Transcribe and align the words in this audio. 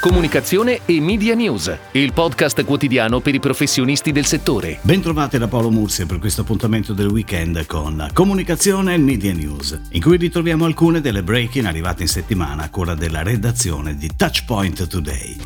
Comunicazione 0.00 0.80
e 0.86 0.98
Media 0.98 1.34
News, 1.34 1.76
il 1.92 2.14
podcast 2.14 2.64
quotidiano 2.64 3.20
per 3.20 3.34
i 3.34 3.38
professionisti 3.38 4.12
del 4.12 4.24
settore. 4.24 4.78
Bentrovati 4.80 5.36
da 5.36 5.46
Paolo 5.46 5.70
Mursia 5.70 6.06
per 6.06 6.18
questo 6.18 6.40
appuntamento 6.40 6.94
del 6.94 7.08
weekend 7.08 7.66
con 7.66 8.08
Comunicazione 8.14 8.94
e 8.94 8.96
Media 8.96 9.34
News, 9.34 9.78
in 9.90 10.00
cui 10.00 10.16
ritroviamo 10.16 10.64
alcune 10.64 11.02
delle 11.02 11.22
break-in 11.22 11.66
arrivate 11.66 12.00
in 12.00 12.08
settimana 12.08 12.62
a 12.62 12.70
cura 12.70 12.94
della 12.94 13.22
redazione 13.22 13.94
di 13.94 14.08
Touchpoint 14.16 14.86
Today. 14.86 15.36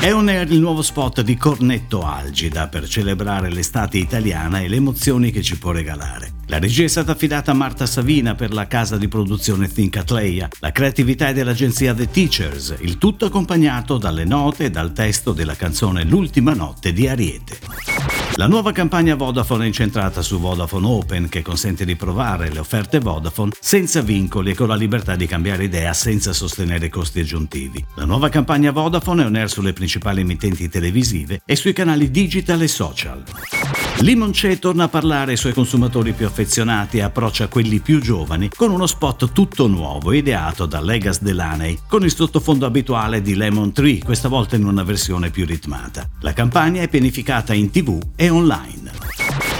È 0.00 0.10
on 0.10 0.28
air 0.28 0.50
il 0.50 0.60
nuovo 0.60 0.80
spot 0.80 1.20
di 1.20 1.36
Cornetto 1.36 2.02
Algida 2.02 2.68
per 2.68 2.88
celebrare 2.88 3.50
l'estate 3.50 3.98
italiana 3.98 4.60
e 4.60 4.68
le 4.68 4.76
emozioni 4.76 5.30
che 5.30 5.42
ci 5.42 5.58
può 5.58 5.70
regalare. 5.70 6.31
La 6.46 6.58
regia 6.58 6.84
è 6.84 6.88
stata 6.88 7.12
affidata 7.12 7.52
a 7.52 7.54
Marta 7.54 7.86
Savina 7.86 8.34
per 8.34 8.52
la 8.52 8.66
casa 8.66 8.96
di 8.96 9.08
produzione 9.08 9.72
Think 9.72 9.96
Atleia, 9.96 10.48
la 10.60 10.72
creatività 10.72 11.28
è 11.28 11.32
dell'agenzia 11.32 11.94
The 11.94 12.10
Teachers, 12.10 12.76
il 12.80 12.98
tutto 12.98 13.26
accompagnato 13.26 13.96
dalle 13.96 14.24
note 14.24 14.64
e 14.64 14.70
dal 14.70 14.92
testo 14.92 15.32
della 15.32 15.54
canzone 15.54 16.04
L'ultima 16.04 16.52
notte 16.52 16.92
di 16.92 17.08
Ariete. 17.08 17.58
La 18.36 18.46
nuova 18.46 18.72
campagna 18.72 19.14
Vodafone 19.14 19.64
è 19.64 19.66
incentrata 19.66 20.22
su 20.22 20.40
Vodafone 20.40 20.86
Open 20.86 21.28
che 21.28 21.42
consente 21.42 21.84
di 21.84 21.96
provare 21.96 22.50
le 22.50 22.58
offerte 22.58 22.98
Vodafone 22.98 23.52
senza 23.60 24.00
vincoli 24.00 24.50
e 24.50 24.54
con 24.54 24.68
la 24.68 24.74
libertà 24.74 25.16
di 25.16 25.26
cambiare 25.26 25.64
idea 25.64 25.92
senza 25.92 26.32
sostenere 26.32 26.88
costi 26.88 27.20
aggiuntivi. 27.20 27.84
La 27.94 28.04
nuova 28.04 28.30
campagna 28.30 28.72
Vodafone 28.72 29.22
è 29.22 29.26
on 29.26 29.36
air 29.36 29.50
sulle 29.50 29.74
principali 29.74 30.22
emittenti 30.22 30.68
televisive 30.68 31.42
e 31.44 31.56
sui 31.56 31.72
canali 31.72 32.10
digital 32.10 32.62
e 32.62 32.68
social. 32.68 33.22
Limonce 34.00 34.58
torna 34.58 34.84
a 34.84 34.88
parlare 34.88 35.32
ai 35.32 35.36
suoi 35.36 35.52
consumatori 35.52 36.12
più 36.12 36.26
affezionati 36.26 36.98
e 36.98 37.02
approccia 37.02 37.46
quelli 37.46 37.78
più 37.78 38.00
giovani 38.00 38.48
con 38.48 38.72
uno 38.72 38.86
spot 38.86 39.32
tutto 39.32 39.68
nuovo 39.68 40.12
ideato 40.12 40.66
da 40.66 40.80
Legas 40.80 41.22
Delaney 41.22 41.78
con 41.86 42.02
il 42.02 42.12
sottofondo 42.12 42.66
abituale 42.66 43.22
di 43.22 43.36
Lemon 43.36 43.72
Tree, 43.72 43.98
questa 43.98 44.28
volta 44.28 44.56
in 44.56 44.64
una 44.64 44.82
versione 44.82 45.30
più 45.30 45.46
ritmata. 45.46 46.08
La 46.20 46.32
campagna 46.32 46.82
è 46.82 46.88
pianificata 46.88 47.54
in 47.54 47.70
tv 47.70 48.00
e 48.16 48.28
online. 48.28 48.90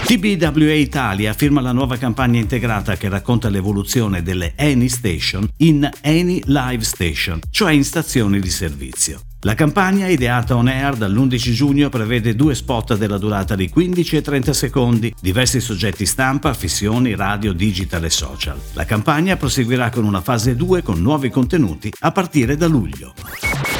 TBWA 0.05 0.73
Italia 0.73 1.33
firma 1.33 1.61
la 1.61 1.71
nuova 1.71 1.95
campagna 1.95 2.39
integrata 2.39 2.97
che 2.97 3.07
racconta 3.07 3.47
l'evoluzione 3.49 4.21
delle 4.21 4.53
Any 4.57 4.89
Station 4.89 5.47
in 5.57 5.89
Any 6.01 6.41
Live 6.45 6.83
Station, 6.83 7.39
cioè 7.49 7.71
in 7.71 7.85
stazioni 7.85 8.41
di 8.41 8.49
servizio. 8.49 9.32
La 9.45 9.55
campagna, 9.55 10.07
ideata 10.07 10.55
on 10.55 10.69
air 10.69 10.95
dall'11 10.95 11.51
giugno, 11.51 11.89
prevede 11.89 12.33
due 12.33 12.55
spot 12.55 12.95
della 12.95 13.17
durata 13.17 13.55
di 13.55 13.67
15 13.67 14.15
e 14.15 14.21
30 14.21 14.53
secondi, 14.53 15.13
diversi 15.19 15.59
soggetti 15.59 16.05
stampa, 16.05 16.53
fissioni, 16.53 17.13
radio, 17.13 17.51
digital 17.51 18.05
e 18.05 18.09
social. 18.09 18.57
La 18.71 18.85
campagna 18.85 19.35
proseguirà 19.35 19.89
con 19.89 20.05
una 20.05 20.21
fase 20.21 20.55
2 20.55 20.81
con 20.81 21.01
nuovi 21.01 21.29
contenuti 21.29 21.91
a 21.99 22.13
partire 22.13 22.55
da 22.55 22.67
luglio. 22.67 23.13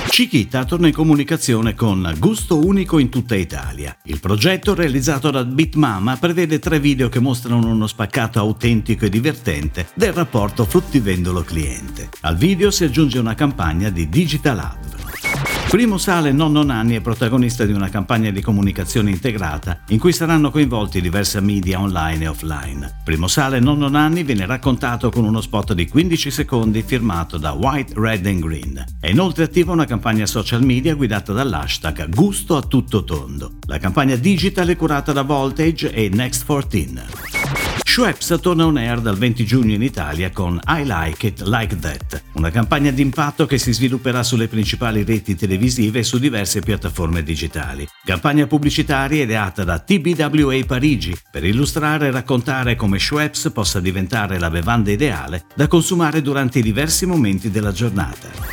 Chiquita 0.09 0.65
torna 0.65 0.87
in 0.87 0.93
comunicazione 0.93 1.75
con 1.75 2.13
Gusto 2.19 2.63
Unico 2.63 2.99
in 2.99 3.07
tutta 3.07 3.35
Italia. 3.35 3.95
Il 4.03 4.19
progetto, 4.19 4.75
realizzato 4.75 5.31
da 5.31 5.45
Bitmama, 5.45 6.17
prevede 6.17 6.59
tre 6.59 6.81
video 6.81 7.07
che 7.07 7.21
mostrano 7.21 7.69
uno 7.69 7.87
spaccato 7.87 8.37
autentico 8.37 9.05
e 9.05 9.09
divertente 9.09 9.87
del 9.95 10.11
rapporto 10.11 10.65
fruttivendolo-cliente. 10.65 12.09
Al 12.21 12.35
video 12.35 12.69
si 12.69 12.83
aggiunge 12.83 13.17
una 13.17 13.33
campagna 13.33 13.89
di 13.89 14.09
Digital 14.09 14.57
Hub. 14.57 14.92
Primo 15.73 15.97
Sale 15.97 16.31
Nonno 16.31 16.61
Nanni 16.61 16.93
è 16.93 17.01
protagonista 17.01 17.65
di 17.65 17.73
una 17.73 17.89
campagna 17.89 18.29
di 18.29 18.41
comunicazione 18.41 19.09
integrata 19.09 19.79
in 19.87 19.97
cui 19.97 20.13
saranno 20.13 20.51
coinvolti 20.51 21.01
diversi 21.01 21.41
media 21.41 21.79
online 21.79 22.25
e 22.25 22.27
offline. 22.27 22.99
Primo 23.03 23.25
Sale 23.27 23.59
Nonno 23.59 23.89
Nanni 23.89 24.21
viene 24.21 24.45
raccontato 24.45 25.09
con 25.09 25.25
uno 25.25 25.41
spot 25.41 25.73
di 25.73 25.87
15 25.87 26.29
secondi 26.29 26.83
firmato 26.83 27.39
da 27.39 27.53
White, 27.53 27.93
Red 27.95 28.27
and 28.27 28.45
Green. 28.45 28.85
È 28.99 29.09
inoltre 29.09 29.45
attiva 29.45 29.71
una 29.71 29.85
campagna 29.85 30.27
social 30.27 30.61
media 30.61 30.93
guidata 30.93 31.33
dall'hashtag 31.33 32.07
Gusto 32.07 32.55
a 32.55 32.61
tutto 32.61 33.03
tondo. 33.03 33.53
La 33.65 33.79
campagna 33.79 34.15
digital 34.15 34.67
è 34.67 34.75
curata 34.75 35.11
da 35.11 35.23
Voltage 35.23 35.91
e 35.91 36.07
Next 36.07 36.45
14. 36.45 37.32
Schweppes 37.83 38.37
torna 38.41 38.65
on 38.65 38.77
air 38.77 38.99
dal 39.01 39.17
20 39.17 39.45
giugno 39.45 39.73
in 39.73 39.83
Italia 39.83 40.31
con 40.31 40.59
I 40.67 40.83
Like 40.83 41.27
It 41.27 41.41
Like 41.41 41.77
That, 41.79 42.23
una 42.33 42.49
campagna 42.49 42.91
d'impatto 42.91 43.45
che 43.45 43.57
si 43.57 43.71
svilupperà 43.71 44.23
sulle 44.23 44.47
principali 44.47 45.03
reti 45.03 45.35
televisive 45.35 45.99
e 45.99 46.03
su 46.03 46.17
diverse 46.17 46.61
piattaforme 46.61 47.23
digitali. 47.23 47.87
Campagna 48.03 48.47
pubblicitaria 48.47 49.23
ideata 49.23 49.63
da 49.63 49.79
TBWA 49.79 50.65
Parigi 50.65 51.15
per 51.31 51.43
illustrare 51.43 52.07
e 52.07 52.11
raccontare 52.11 52.75
come 52.75 52.99
Schweppes 52.99 53.51
possa 53.53 53.79
diventare 53.79 54.39
la 54.39 54.49
bevanda 54.49 54.91
ideale 54.91 55.45
da 55.55 55.67
consumare 55.67 56.21
durante 56.21 56.59
i 56.59 56.63
diversi 56.63 57.05
momenti 57.05 57.51
della 57.51 57.71
giornata. 57.71 58.52